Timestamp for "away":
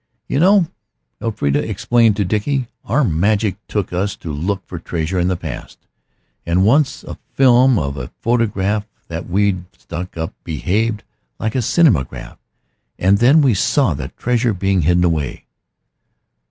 15.03-15.45